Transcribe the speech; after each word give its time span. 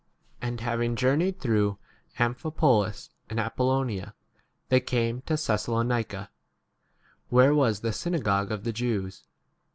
And 0.41 0.61
having 0.61 0.95
journeyed 0.95 1.39
through 1.39 1.77
Amphipolis 2.17 3.11
and 3.29 3.39
Apollonia, 3.39 4.15
they 4.69 4.79
came 4.79 5.21
to 5.27 5.35
Thessalonica, 5.37 6.31
where 7.29 7.53
was 7.53 7.81
2 7.81 7.87
the 7.87 7.93
synagogue 7.93 8.51
of 8.51 8.63
the 8.63 8.73
Jews. 8.73 9.27